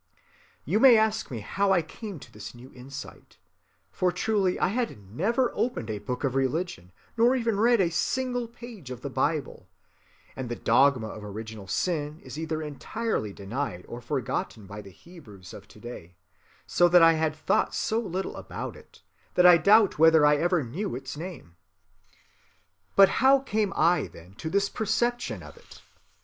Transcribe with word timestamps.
You 0.65 0.79
may 0.79 0.97
ask 0.97 1.29
me 1.29 1.41
how 1.41 1.71
I 1.71 1.83
came 1.83 2.17
to 2.21 2.31
this 2.31 2.55
new 2.55 2.71
insight, 2.73 3.37
for 3.91 4.11
truly 4.11 4.59
I 4.59 4.69
had 4.69 4.99
never 5.15 5.51
opened 5.53 5.91
a 5.91 5.99
book 5.99 6.23
of 6.23 6.33
religion 6.33 6.91
nor 7.17 7.35
even 7.35 7.59
read 7.59 7.79
a 7.79 7.91
single 7.91 8.47
page 8.47 8.89
of 8.89 9.01
the 9.01 9.11
Bible, 9.11 9.69
and 10.35 10.49
the 10.49 10.55
dogma 10.55 11.05
of 11.09 11.23
original 11.23 11.67
sin 11.67 12.19
is 12.23 12.39
either 12.39 12.63
entirely 12.63 13.31
denied 13.31 13.85
or 13.87 14.01
forgotten 14.01 14.65
by 14.65 14.81
the 14.81 14.89
Hebrews 14.89 15.53
of 15.53 15.67
to‐day, 15.67 16.13
so 16.65 16.87
that 16.89 17.03
I 17.03 17.13
had 17.13 17.35
thought 17.35 17.75
so 17.75 17.99
little 17.99 18.35
about 18.37 18.75
it 18.75 19.03
that 19.35 19.45
I 19.45 19.57
doubt 19.57 19.99
whether 19.99 20.25
I 20.25 20.35
ever 20.37 20.63
knew 20.63 20.95
its 20.95 21.15
name. 21.15 21.57
But 22.95 23.07
how 23.21 23.37
came 23.41 23.71
I, 23.75 24.07
then, 24.07 24.33
to 24.37 24.49
this 24.49 24.67
perception 24.67 25.43
of 25.43 25.57
it? 25.57 25.83